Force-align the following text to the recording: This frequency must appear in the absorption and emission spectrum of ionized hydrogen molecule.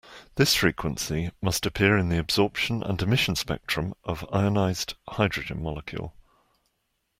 This 0.33 0.55
frequency 0.55 1.29
must 1.43 1.63
appear 1.67 1.95
in 1.95 2.09
the 2.09 2.17
absorption 2.17 2.81
and 2.81 2.99
emission 3.03 3.35
spectrum 3.35 3.93
of 4.03 4.25
ionized 4.33 4.95
hydrogen 5.07 5.61
molecule. 5.61 6.15